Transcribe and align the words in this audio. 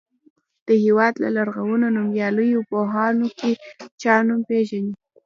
د 0.67 0.69
هېواد 0.83 1.13
له 1.23 1.29
لرغونو 1.37 1.85
نومیالیو 1.97 2.67
پوهانو 2.71 3.27
کې 3.39 3.51
چا 4.01 4.15
نوم 4.27 4.39
پیژنئ. 4.49 4.91